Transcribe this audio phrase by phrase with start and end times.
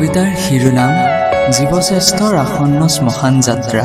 [0.00, 0.92] কবিতাৰ শিৰোনাম
[1.56, 3.84] জীৱশ্ৰেষ্ঠৰ আসন্ন শ্মশান যাত্ৰা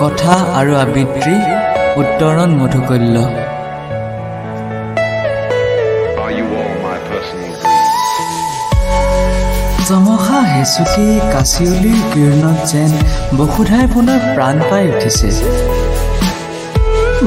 [0.00, 1.34] কথা আৰু আবৃত্তি
[2.02, 3.16] উত্তৰণ মধুকল্য?
[9.86, 12.90] চমহা হেচুকি কাচিয়লিৰ কিৰণত যেন
[13.38, 15.28] বসুধাই পুনৰ প্ৰাণ পাই উঠিছে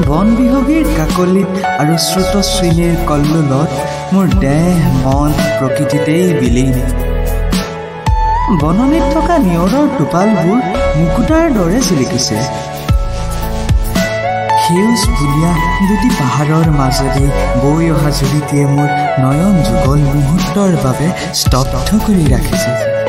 [0.08, 3.70] বন বিহগীৰ কাকলিত আৰু শ্ৰুতশ্ৰীণীৰ কল্লোলত
[4.12, 6.76] মোৰ দেহ মন প্ৰকৃতিতেই বিলীন।
[8.60, 10.60] বননিত থকা নিয়ৰৰ টোপালবোৰ
[10.98, 12.38] মুকুতাৰ দৰে জিলিকিছে
[14.62, 15.52] সেউজ বুলীয়া
[15.88, 17.26] দুটি পাহাৰৰ মাজেদি
[17.62, 18.88] বৈ অহা জুৰিটিয়ে মোৰ
[19.22, 21.06] নয়ন যুগল মুহূৰ্তৰ বাবে
[21.40, 22.99] স্তব্ধ কৰি ৰাখিছে।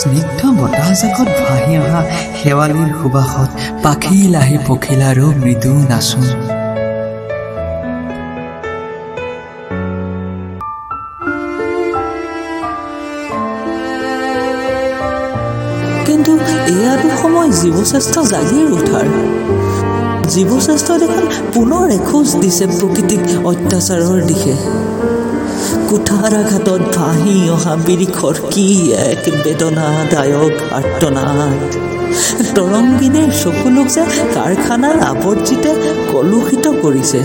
[0.00, 2.02] স্নিগ্ধ বতাহজাকত ভাহি অহা
[2.38, 3.50] শেৱালিৰ সুবাসত
[3.84, 6.26] পাখি লাহি পখিলাৰো মৃদু নাচোন।
[16.06, 16.32] কিন্তু
[16.74, 19.06] এয়াতো সময় জীৱশ্ৰেষ্ঠ জাগিৰ উঠাৰ।
[20.34, 24.54] জীৱশ্ৰেষ্ঠ দেখোন পুনৰ এখোজ দিছে প্ৰকৃতিক অত্যাচাৰৰ দিশে।
[25.88, 28.66] কুঠাৰাঘাটত ভাহি অহা বিৰিষৰ কি
[29.10, 31.60] এক বেদনাদায়ক আৰ্তনাদ
[32.56, 34.02] তৰংগিনীৰ চকুলোক যে
[34.36, 35.70] কাৰখানাৰ আৱৰ্জিতে
[36.12, 37.20] কলুষিত কৰিছে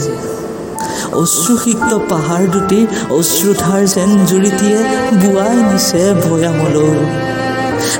[1.22, 2.80] অশ্ৰুসিক্ত পাহাৰ দুটি
[3.20, 4.80] অশ্ৰুধাৰ যেন জুৰিটিয়ে
[5.22, 6.92] বোৱাই নিছে ভৈয়ামলৈ।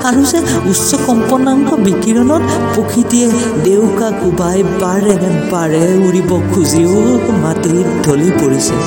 [0.08, 0.40] আৰু যে
[0.72, 3.28] উচ্চ কম্পনাংক বিকিৰণত প্ৰকৃতিয়ে
[3.68, 5.16] দেউকা কোবাই বাৰে
[5.54, 6.96] বাৰে উৰিব খুজিও
[7.44, 8.78] মাটিত ঢলি পৰিছে।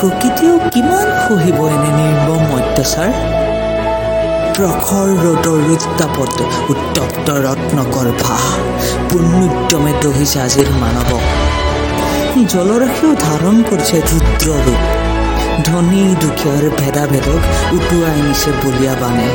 [0.00, 3.10] প্ৰকৃতিয়েও কিমান সহিব এনে নিৰ্মম অত্যাচাৰ?
[4.56, 6.34] প্ৰখৰ ৰ'দৰ উত্তাপত
[6.72, 8.44] উত্তপ্ত ৰত্নকৰ ভাহ
[9.08, 11.22] পুণ্যোদ্যমে দহিছে আজিৰ মানৱক।
[12.52, 14.82] জলৰাশিও ধাৰণ কৰিছে ৰুদ্ৰ ৰূপ।
[15.66, 17.40] ধনী দুখীয়াৰ ভেদাভেদক
[17.76, 19.28] উটুৱাই নিছে বলীয়া বানে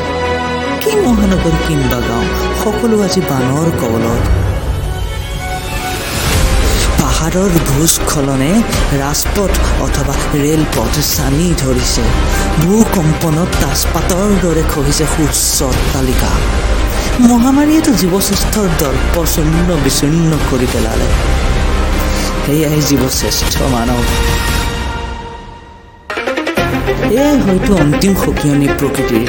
[0.81, 2.25] কি মহানগৰ কিম্বা গাঁও?
[2.63, 4.44] সকলো আজি বানৰ কবলত
[7.25, 8.51] পাহাৰৰ ভূস্খলনে
[9.01, 9.53] ৰাজপথ
[9.85, 12.03] অথবা ৰেলপথ চানি ধৰিছে।
[12.63, 16.31] ভূকম্পনত তাজপাতৰ দৰে খহিছে সুউচ্চ অট্টালিকা।
[17.29, 21.07] মহামাৰীয়েতো জীৱশ্ৰেষ্ঠৰ দৰ্প চূন্য বিচূন্য কৰি পেলালে।
[22.45, 24.01] সেয়াই জীৱশ্ৰেষ্ঠ মানৱ।
[27.13, 29.25] এয়াই হয়তো অন্তিম সকিয়নি প্ৰকৃতিৰ।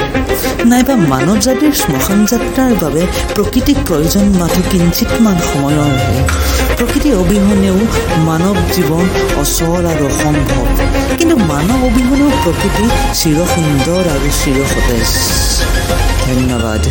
[0.71, 3.03] নাইবা মানৱ জাতিৰ শ্মশান যাত্ৰাৰ বাবে
[3.35, 6.19] প্ৰকৃতিক প্ৰয়োজন মাথো কিঞ্চিতমান সময়ৰহে
[6.77, 7.77] প্ৰকৃতি অবিহনেও
[8.29, 9.05] মানৱ জীৱন
[9.41, 10.65] অচল আৰু অসম্ভৱ।
[11.17, 12.85] কিন্তু মানৱ অবিহনেও প্ৰকৃতি
[13.19, 15.09] চিৰ সুন্দৰ আৰু চিৰ সতেজ
[16.25, 16.83] ধন্যবাদ।